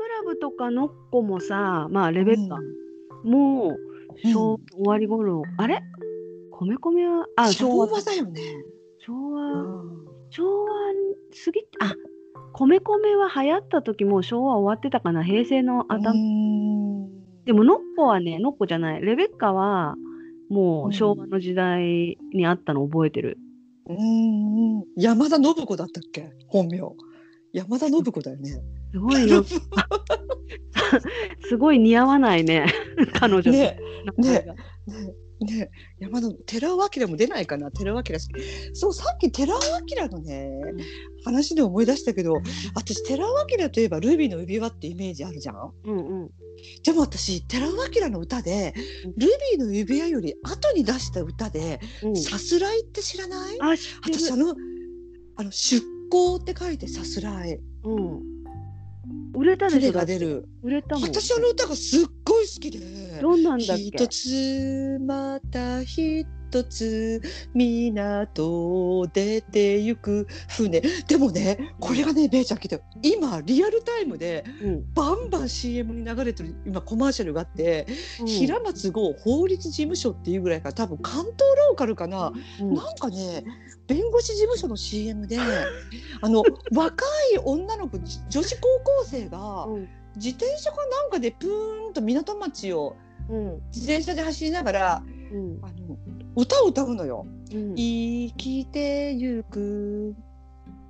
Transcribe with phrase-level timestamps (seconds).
[0.00, 2.56] クラブとかのっこもさまあレベッカ、
[3.22, 3.76] もう
[4.26, 5.82] 昭うん終わり頃あれ？
[6.52, 8.40] 米米はあ昭昭和和だよね。
[8.98, 10.06] 昭う和ん。
[10.30, 10.70] 昭和
[11.44, 11.94] 過ぎあ
[12.54, 17.44] 米米は流行った時もう昭和終わってたかな平成の頭、うん。
[17.44, 19.02] でもノッコはねノッコじゃない。
[19.02, 19.96] レベッカは
[20.48, 23.36] もう昭和の時代にあったの覚えてる、
[23.86, 24.82] うん。
[24.96, 26.32] 山田信子だったっけ？
[26.46, 26.80] 本名。
[27.52, 28.62] 山田信子だよね。
[28.92, 29.44] すごいよ。
[31.48, 32.66] すごい似合わないね。
[33.14, 33.78] 彼女ね。
[34.18, 34.44] ね。
[35.40, 35.70] ね。
[35.98, 37.70] 山田寺尾明も出ないかな。
[37.70, 38.02] 寺尾明
[38.74, 39.60] そうさっき寺尾
[39.98, 40.50] 明のね
[41.24, 42.42] 話で思い出したけど
[42.74, 45.72] 私寺尾明といえば「ルビーの指輪」ってイメージあるじゃん？
[45.84, 46.30] うんうん。
[46.84, 48.74] でも私寺尾明の歌で
[49.06, 53.56] うん「ルビーの指輪」より後に出した歌でうん「さすらい」って知らない？
[53.60, 53.68] あ
[54.04, 54.54] 私あの
[55.36, 57.58] あの出向って書いてさすらい。
[57.84, 58.39] うん
[59.34, 60.48] 売れたでし船ょが出る。
[60.62, 61.04] 売れたもん。
[61.04, 63.20] 私あの歌がすっごい好きで。
[63.20, 63.82] どんなんだっけ？
[63.84, 66.24] 一つまた一
[66.64, 67.22] つ
[67.54, 70.26] 港出てゆく。
[70.48, 70.80] 船。
[70.80, 74.92] でもねこれがねべいちゃん聞いて今リアルタイムでうん。
[74.94, 77.86] バンバン CM に流れてる今コマーシャルがあって、
[78.20, 78.26] うん。
[78.26, 82.74] 平松剛法律事務所っていうぐらいから多分関東ローカルかな、うん。
[82.74, 83.44] なんかね
[83.86, 85.38] 弁護士事務所の CM で
[86.20, 89.88] あの若い女の子じ女子高校生がうん。
[90.16, 92.96] 自転車かなんかでプーンと港町を
[93.28, 93.62] うん。
[93.72, 95.58] 自転車で走りながらうん。
[95.62, 95.96] あの
[96.36, 97.26] 歌を歌うのよ。
[97.52, 97.74] うん。
[97.74, 100.14] 生きてゆく。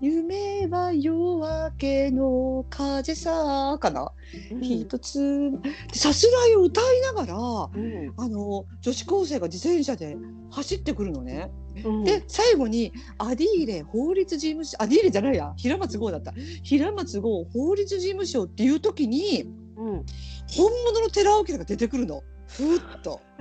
[0.03, 4.11] 夢は夜明けの風さかな、
[4.51, 4.63] うん。
[4.63, 5.51] 一つ
[5.93, 8.15] さすらいを歌いながらうん。
[8.17, 10.17] あの女子高生が自転車で
[10.51, 11.51] 走ってくるのね。
[11.85, 12.05] うん。
[12.05, 15.53] で最後にアディーレ法律事務所アディーレじゃないや。
[15.59, 16.33] 平松剛だった。
[16.63, 19.43] 平松剛法律事務所っていう時に
[19.77, 20.07] うん。
[20.53, 22.23] 本物の寺尾家が出てくるの
[22.57, 23.21] ふっと。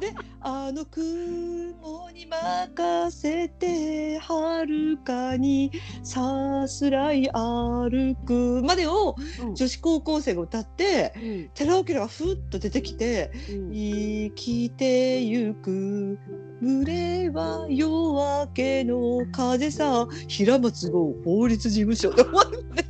[0.00, 0.12] で
[0.42, 5.70] 「あの雲に任せて遥かに
[6.02, 9.54] さすらい歩く」までをうん。
[9.54, 11.50] 女子高校生が歌ってうん。
[11.54, 13.72] 寺尾家がふっと出てきてうん。
[13.72, 16.18] 生きてゆく
[16.60, 22.84] 群れは夜明けの風さ平松剛法律事務所で終わるね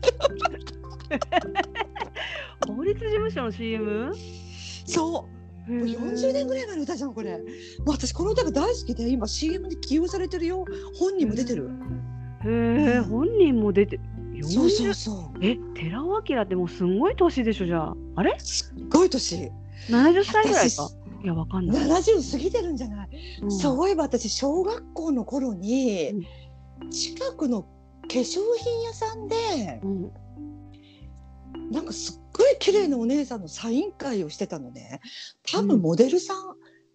[2.66, 4.12] 法律事務所の CM?
[4.86, 5.26] そ
[5.68, 5.72] う。
[5.72, 7.38] もう40年ぐらい前の歌じゃんこれ。
[7.38, 7.44] も
[7.86, 10.64] う私この歌が大好きで今 CM に起用されてるよ。
[10.98, 11.70] 本人も出てる。
[12.44, 13.98] へえ本人も出て
[14.42, 15.38] そうそう40そう。
[15.40, 17.94] え寺尾明ってもうすんごい年でしょじゃあ。
[18.16, 18.36] あれ？
[18.38, 19.50] すっごい年。
[19.88, 20.88] 70歳ぐらい私か
[21.22, 23.08] いやわかんない、70過ぎてるんじゃない、
[23.42, 23.50] うん。
[23.50, 26.26] そういえば私小学校の頃に
[26.90, 27.68] 近くの化
[28.10, 30.10] 粧品屋さんでうん
[31.74, 35.00] なんかすっごい綺麗なお姉さんのサイン会をしてたのね
[35.50, 36.36] 多分モデルさん、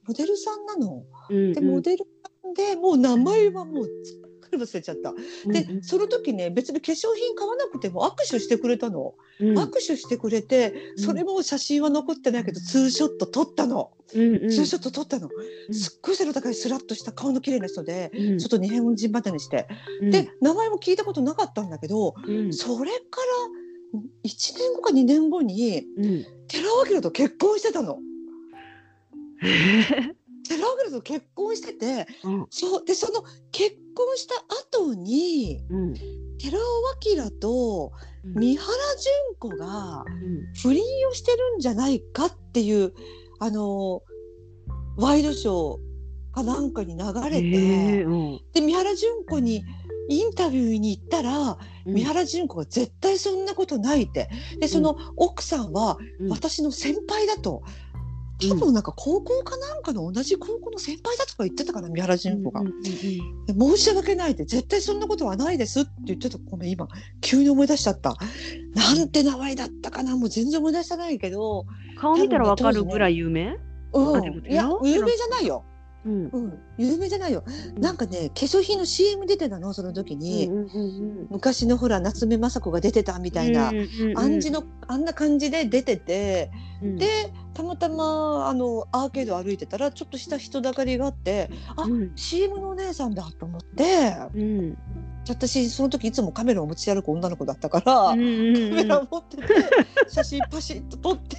[0.08, 1.04] モデルさんなの。
[1.30, 2.06] うんでモデル
[2.44, 5.14] さんでもう名前はもうすっかり忘れちゃった。
[5.52, 9.16] で、うんその時ね別に化粧品買わなくても握手してくれたの。
[9.42, 13.92] うん握手してくれてそれも写真は残ってないけどツーショット撮ったの。
[14.16, 15.28] うんうんツーショット撮ったの。
[15.28, 18.12] うんすっごい背の高いスラッとした顔の綺麗な人で。
[18.14, 19.68] うんちょっと日本人までにして、
[20.02, 23.59] うんで名前も聞いたことなかったんだけど、うんそれから
[24.24, 26.26] 1年後か2年後にうん。
[26.48, 28.00] 寺尾明と結婚してたの。
[30.48, 32.48] 寺尾明と結婚しててうん。
[32.50, 34.36] そうでその結婚した
[34.78, 35.94] 後にうん。
[36.38, 36.62] 寺尾
[37.16, 37.92] 明と
[38.24, 38.68] 三原
[38.98, 40.54] 純子がうん。
[40.62, 42.94] 不倫をしてるんじゃないかっていう
[43.40, 44.04] あの
[44.98, 45.90] ワイドショー
[46.34, 48.06] かなんかに流れて、
[48.54, 49.64] で三原純子に
[50.10, 54.30] インタビューに行ったら、三原純子が絶対そんなことないって。
[54.60, 56.30] でその奥さんはうん。
[56.30, 57.64] 私の先輩だと。
[58.42, 62.62] 多分なんか高校かなんかの同じ高校の先輩だとか言ってたかな三原純子が。
[63.48, 66.88] 申し訳ないって絶対そんなことはないですって言ってたごめん今
[67.20, 68.16] 急に思い出しちゃった。
[68.76, 71.66] なんて名前だったかなもう全然思い出せないけど、
[72.00, 73.58] 顔見たらわかるぐらい有名？
[73.94, 74.24] うん。
[74.50, 75.66] いや有名じゃないよ、
[76.06, 76.30] うん。
[76.32, 77.44] うん、有名じゃないよ。
[77.78, 79.74] なんかね化粧品の CM 出てたの？
[79.74, 86.52] その時に、うんうんうん昔のほら夏目雅子が出てたみたいな、うんうんうんあんじのあんな感じで出てて、
[86.82, 86.96] うん。
[86.98, 92.12] でたまたまあのアーケード歩いてたらちょっとした人だかりがあってあうん。
[92.16, 94.16] CM のお姉さんだと思って。
[94.34, 94.78] うん。
[95.28, 98.70] 私その時いつもカメラを持ち歩く女の子だったから、うんうんうん。
[98.70, 99.44] カメラを持ってて
[100.08, 101.38] 写真パシッと撮って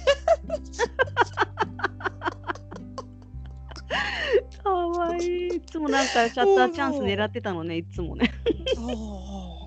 [4.59, 8.31] かわいいいつもなんかシャッターチャンス狙ってたのねいつもね
[8.75, 8.87] そ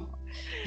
[0.01, 0.05] う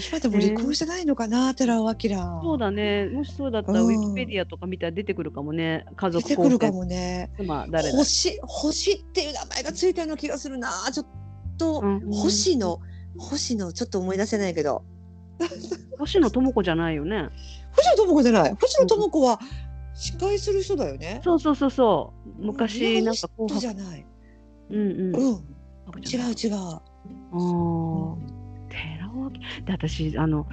[0.10, 2.42] 今でも離婚してないのかな、寺尾明。
[2.44, 3.06] そうだね。
[3.08, 5.86] もしそうだったら、うんウィキペディアとか見たら出てくるかもね。
[5.96, 7.32] 家出族構成てくるかもね。
[7.38, 7.98] 妻誰だ。
[7.98, 10.70] 星星っていう名前がついたような気がするな。
[10.94, 11.08] ちょっ
[11.58, 12.80] と、うん星野
[13.18, 14.84] 星野ちょっと思い出せないけど。
[15.98, 17.30] 星野智子じゃないよね。
[17.76, 18.56] 星野智子じゃない。
[18.60, 19.40] 星野智子は
[19.98, 21.22] 司会する人だよね。
[21.24, 22.46] そうそうそうそう。
[22.46, 23.60] 昔なんか紅白。
[23.60, 24.06] じゃない。
[24.70, 25.16] うんうん。
[25.16, 25.44] うん。
[26.06, 26.56] 違う違う。
[26.56, 27.38] ああ。
[28.70, 29.30] 寺尾明。
[29.66, 30.46] で私あの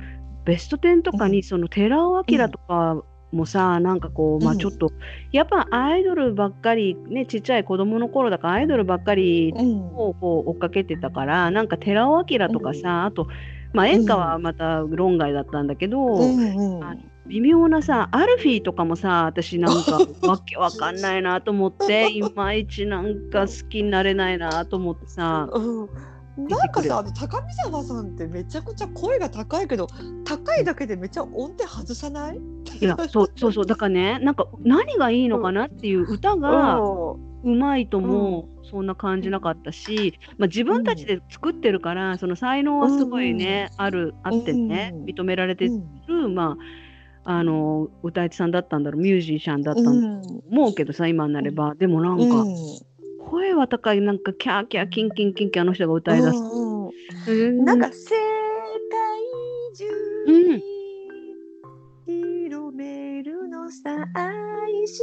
[0.47, 3.03] ベスト10とかにその寺尾明とか
[3.33, 4.93] もさ、なんかこうまあうんちょっと、
[5.31, 9.87] やっぱアイドルばっかりねちっちゃい子供の頃だからアイドルばっかりうん。
[9.95, 13.29] をこう追っかけてたからなんか寺尾明とかさ、あと
[13.75, 16.85] まあ演歌はまた論外だったんだけど、うんうん。
[16.85, 25.89] あの微妙なさアルフィーとかもさ私なんか わけわかんないなと思っていまいちなんか好きになれないなと思ってさうん。
[26.37, 29.87] なんかさ、あの高見沢さんってめちゃくちゃ声が高いけど、
[30.25, 32.41] 高いだけでめっちゃ音程外さない？
[32.81, 33.67] いやそうそうそう。
[33.67, 45.05] だからねなんか何がいいのかなっていう歌がうまいともそんな感じなかったし、まあ、自分たちで作ってるからその才能はすごいね、あるあってねうん。
[45.05, 45.85] 認められてうん。
[46.09, 46.84] る、まあ
[47.25, 50.43] あの歌い手さんだったんだろうミュージシャンだったんだとうん。
[50.51, 51.75] 思うけどさ今になれば。
[51.75, 52.57] でもなんか、うん。
[53.31, 56.41] 声は高いなんかキャーキャーキンキンキンキンあの人が歌い出す、う
[57.33, 58.19] んなんか世界
[59.75, 59.85] 中
[60.27, 60.63] に
[62.07, 64.99] 広めるのさ愛し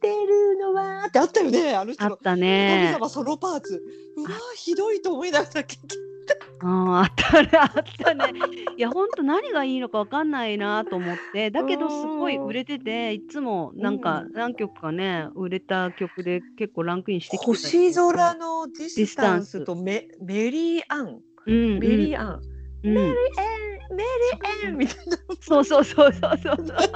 [0.00, 1.04] てるのは。
[1.06, 2.12] ってあったよねあの人の。
[2.12, 3.82] あった神ね様ソロパーツ。
[4.16, 5.96] うわひどいと思いながら聞いて
[6.60, 8.32] あーあったねあったね。
[8.76, 11.50] いやほんと何がいいのかわかんないなと思って。
[11.50, 14.32] だけどすごい売れてていつもなんかうん。
[14.32, 21.20] 何曲かね売れた曲で結構ランクインしてきてた星空のディスタンスとメメリーアン。
[21.46, 22.42] うんメリーアン、
[22.84, 22.90] うん。
[22.90, 23.96] うんメリーアン。
[23.96, 25.16] メリーアンみたいな。
[25.40, 26.56] そうそうそうそうそう。
[26.56, 26.88] メリーアン。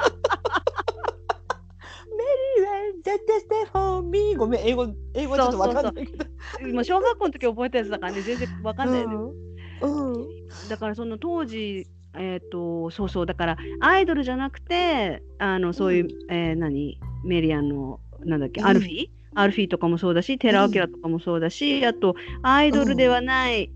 [3.02, 3.18] Just
[3.48, 6.24] stay for me ごめん英語英語ちょっとわかんないけど
[6.72, 9.51] もう小学校の時覚えたやつだからね全然わかんないよね、うん
[9.82, 10.68] うん。
[10.68, 16.10] だからその当時えっ、とそうそうだからアイドルじゃなくてあのそういう、うん。
[16.34, 16.98] えー何？
[17.24, 18.66] メリアンのなんだっけ、うん。
[18.66, 19.08] アルフィー？
[19.34, 23.70] アルフィーとかもそうだし寺尾明とかもそうだし、あとアイドルではない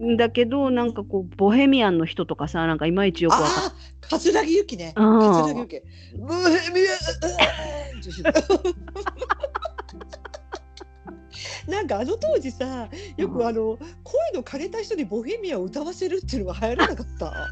[0.00, 3.64] んだけど、なんかこうボヘミアンの人とかさなんかいまいちよくわかんない。
[3.64, 3.72] ああ、
[4.08, 4.94] 桂木由紀ね。
[4.96, 5.20] うん。
[5.20, 5.82] 桂木由紀。
[6.16, 6.96] ブヘミアン
[11.68, 12.88] なんかあの当時さ、
[13.18, 17.48] よくあの声の枯れた人にボヘミアンを歌わせるっていうのが流行らなかった？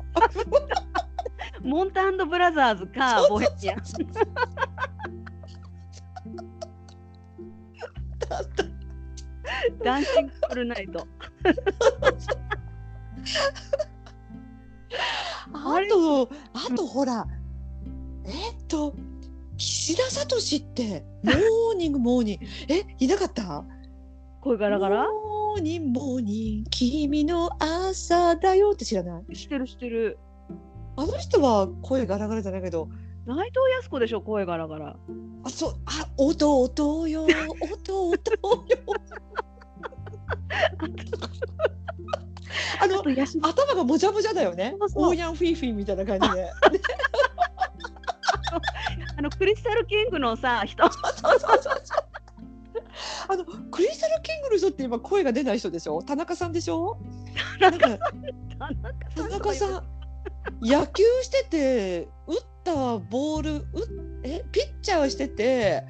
[1.62, 3.78] もんたブラザーズかボヘミアン。
[9.84, 11.06] dancing all night。
[15.52, 17.26] あと、あとほら、
[18.24, 18.94] えっと、
[19.56, 23.64] 岸田智史って、 morning morning、え、いなかった？
[24.40, 25.06] 声ガラガラ？
[25.08, 29.36] morning morning、君の朝だよって知らない？
[29.36, 30.18] 知ってる知ってる。
[30.96, 32.88] あの人は声ガラガラじゃないけど、
[33.26, 34.96] 内藤康子でしょ声ガラガラ。
[35.44, 38.46] あ、そう、あ、音音よ、音音よ。
[42.80, 43.02] あの
[43.42, 44.76] 頭がもじゃもじゃだよね。
[44.94, 46.50] オーヤンフィーフィーみたいな感じで。
[49.18, 50.90] あのクリスタルキングのさ人。
[50.90, 52.05] そうそうそうそう
[53.76, 56.02] クリスタルキングの人って今声が出ない人でしょ？
[56.02, 56.96] 田中さんでしょ？
[57.60, 57.98] なんか
[59.14, 59.84] 田中さん
[60.62, 63.64] 野球してて打ったボールう
[64.22, 64.42] え？
[64.50, 65.84] ピッチャーしてて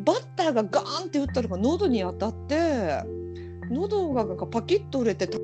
[0.00, 3.02] バッターがガーンって打ったのが喉に当たって
[3.70, 5.38] 喉がなんかパキッと折れてた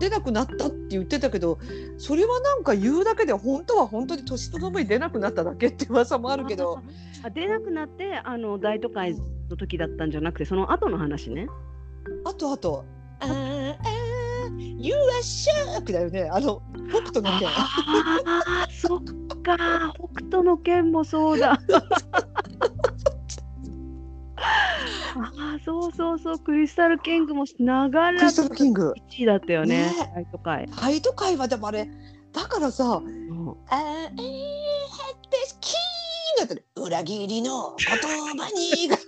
[0.00, 1.60] 出なくなったって言ってたけど
[1.96, 6.82] それはなんか言うだけで本当は本当に年とともに出なくなっただけって噂もあるけど。
[7.22, 9.16] あ出なくなってあの大都会
[9.50, 11.48] の時だったんじゃなくてその後の話ね。
[12.24, 12.84] あとあと、
[13.20, 13.72] あー。
[13.72, 14.98] あー、You are
[15.78, 16.28] shark だよね。
[16.30, 16.60] あの、
[16.90, 17.48] 北斗の拳。
[17.48, 19.00] ああそっ
[19.42, 19.56] か。
[19.94, 21.52] 北斗の拳もそうだ。
[21.52, 21.56] あ
[25.16, 26.38] あそうそうそう。
[26.38, 28.92] クリスタルキングも長らくクリスタルキング。
[29.10, 29.86] 1位だったよね。
[29.86, 29.92] ね。
[30.14, 31.88] 大都会、大都会はでもあれ、
[32.32, 33.50] だからさ、うん。
[33.68, 34.16] あーえー、っ
[35.30, 35.93] てキー
[36.42, 36.64] ったね。
[36.76, 37.86] 裏切りの言
[38.36, 38.90] 葉に。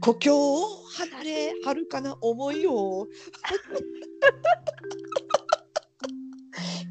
[0.00, 3.06] 故郷を離れ、遥かな思いを。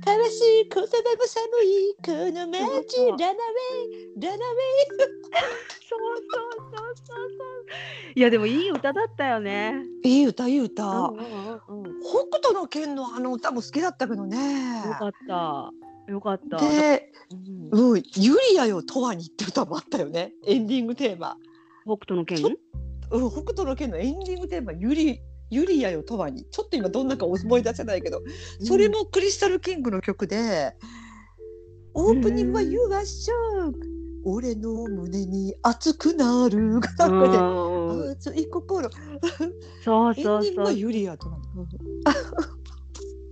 [0.06, 0.90] 悲しい言葉も
[1.28, 4.46] 寒いこの街ランナウェイララウェイ
[5.88, 7.66] そうそうそうそうそう。
[8.16, 9.76] いやでもいい歌だったよね。
[10.04, 14.84] いい歌いい歌、うんうんうんうん北斗の拳のあの歌も好きだったけどね。
[14.86, 15.72] よかった。
[16.12, 16.58] よかった。
[16.58, 17.12] で、
[17.72, 17.92] うん。
[17.92, 20.34] うん、ユリアよとわにって歌もあったよね。
[20.46, 21.38] エンディングテーマ、
[21.86, 22.44] 北斗の拳？
[23.12, 26.46] うん、北斗の拳のエンディングテーマユリユリアよとわに。
[26.46, 28.22] ちょっと今どんなか思い出せないけど。
[28.62, 30.76] それもクリスタルキングの曲で、
[31.94, 33.74] オープニングは「You are shock」
[34.26, 36.80] 俺の胸に熱くなる。
[36.80, 38.90] がうなんかんで熱い心
[39.84, 41.28] そうそうそうユリアと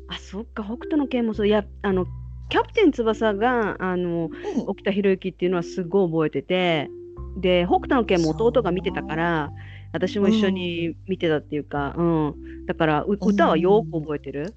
[0.10, 1.48] あそっか北斗の拳もそう。
[1.48, 2.06] いやあの
[2.50, 4.32] キャプテン翼があのうん。
[4.68, 6.90] 沖田博之っていうのはすごい覚えてて
[7.38, 9.52] で北斗の拳も弟が見てたから
[9.94, 14.54] 私も一緒に見てたっていうか、うん、だからう歌はよく覚えてる。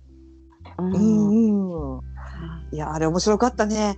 [0.78, 2.00] ううんんうん。
[2.72, 2.76] い。
[2.76, 3.96] やあれ面白かったね。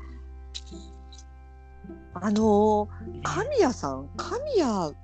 [2.14, 2.88] あの
[3.22, 4.08] 神谷さん？
[4.16, 4.94] 神谷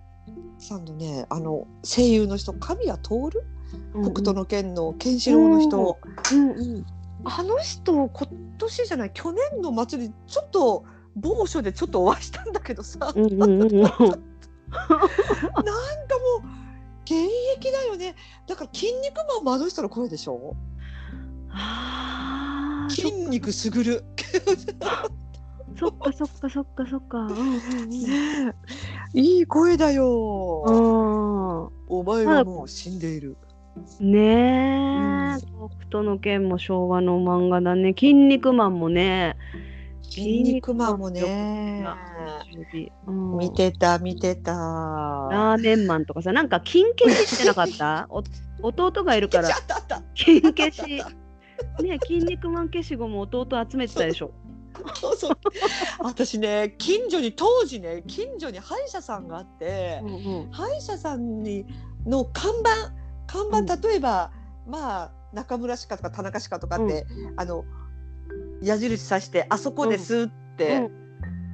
[0.58, 3.08] さんのねあの声優の人神谷徹、
[4.02, 5.98] 北斗の拳のケンシロウの人、
[6.32, 6.86] うんうん。
[7.24, 10.84] あの人今年じゃない去年の祭りちょっと
[11.16, 13.62] 某所でちょっとお会いしたんだけどさ、うんうんうん。
[13.62, 14.18] う んなんかもう
[17.04, 17.14] 現
[17.56, 18.14] 役だよね。
[18.46, 20.54] だから筋肉マンもあの人の声でしょ？
[22.90, 24.04] 筋肉すぐる。
[25.78, 27.18] そっかそっかそっかそっか。
[27.18, 27.90] うんうんうん。
[27.90, 27.98] ね
[28.50, 28.54] え
[29.14, 30.64] いい声だよ。
[30.66, 33.36] あお前はもう死んでいる。
[34.00, 35.38] ーねえ、うん
[35.70, 37.94] 北斗の拳も昭和の漫画だね。
[37.98, 39.36] 筋肉マンもね。
[40.02, 41.84] 筋肉マンもね。
[43.06, 44.52] うん見てた見てた。
[44.52, 48.06] ラーメンマンとかさ、なんか金消ししてなかった？
[48.10, 48.22] お
[48.62, 49.48] 弟がいるから。
[50.14, 50.82] 金消し。
[51.82, 54.30] ね筋肉マン消しゴム弟集めてたでしょ。
[54.94, 55.38] そうそう。
[56.02, 60.16] 私ね近所に当時ね近所に歯医者さんがあって、うんう
[60.46, 60.50] ん。
[60.50, 61.66] 歯医者さんに
[62.06, 62.92] の看板
[63.26, 64.30] 看板例えば、
[64.66, 67.06] まあ中村歯科とか田中歯科とかって、
[67.36, 67.64] あの
[68.62, 70.90] 矢印さしてあそこですって、うん。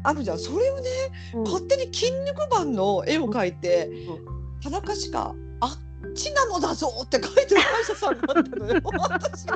[0.05, 0.39] あるじゃん。
[0.39, 0.91] それをね
[1.35, 1.43] うん。
[1.43, 8.81] 勝手に筋肉マンの絵を描いて、う田中しかあっちなのだぞって書いてる歯医者さんがあったのよ。
[8.99, 9.47] 私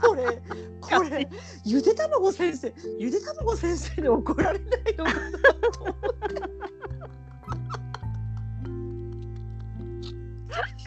[0.00, 0.42] これ
[0.80, 1.28] これ
[1.64, 5.20] ゆで卵先生ゆで卵先生に怒られないのかな
[5.72, 6.72] と思って。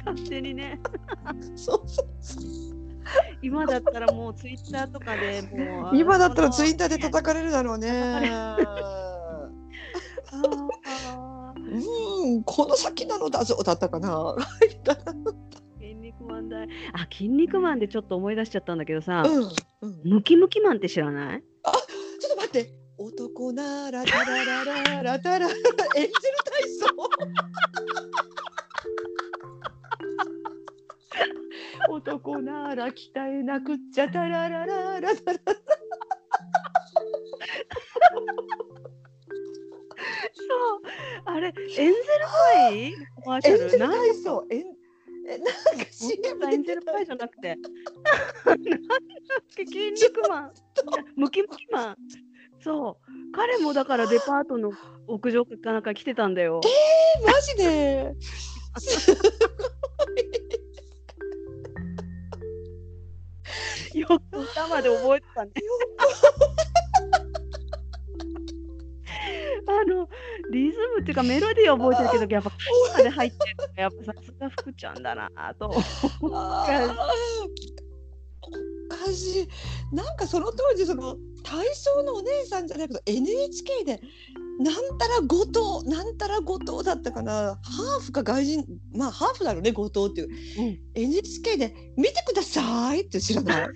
[0.05, 0.79] 勝手にね。
[1.55, 2.43] そうそうそう
[3.41, 5.97] 今だったらもうツイッターとかでもう。
[5.97, 7.89] 今だったらツイッターでた叩かれるだろうね。
[12.55, 14.33] この先なのだぞだったかな。
[15.77, 16.67] 筋肉マンだい。
[16.93, 19.43] あ、筋肉マンでちょっと思い出しちゃったんだけどさ、うん
[19.81, 21.41] うんムキムキマンって知らない？
[21.41, 22.71] ちょっと待って。
[22.97, 26.11] 男ならタララララタララエンジェル
[26.45, 26.87] 体操。
[31.89, 35.39] 男なら鍛えなくっちゃタララララタラ。
[41.51, 41.95] れ、エンゼル
[42.63, 43.77] パイコマーシャル？
[43.79, 44.45] なん体操。
[44.49, 44.63] エン
[45.27, 45.53] えなんか
[45.89, 47.55] CM だエンゼルパイじゃなくて。
[48.45, 48.79] なんだっ
[49.55, 50.53] け筋肉マン。
[51.15, 51.97] ムキムキマン。
[52.61, 53.05] そう。
[53.33, 54.71] 彼もだからデパートの
[55.07, 56.61] 屋上かなんか来てたんだよ。
[57.25, 58.13] マジで？
[63.95, 65.51] よく歌まで覚えてたね。
[69.67, 70.07] あの
[70.51, 75.29] リズムっていうかメロディーは覚えてるけどやっぱ歌詞まで入ってるのがやっぱさすが福ちゃんだな
[75.59, 75.73] と。
[76.21, 76.29] お
[78.87, 79.95] かしい。
[79.95, 83.99] なんかその当時その体操のお姉さんじゃないけど NHK で
[84.59, 85.45] なんたら後
[85.81, 88.63] 藤なんたら後藤だったかなハーフか外人
[88.93, 90.29] まあハーフだろうね後藤っていう、
[90.61, 93.67] うん NHK で見てくださいって知らない？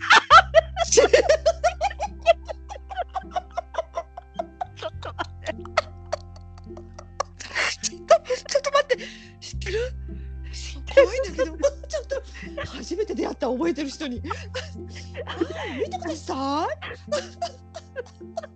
[13.69, 14.21] えてる人に。
[15.79, 18.48] 見てください。